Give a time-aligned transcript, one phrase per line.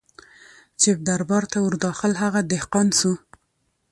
[0.79, 3.11] چي دربار ته ور داخل هغه دهقان سو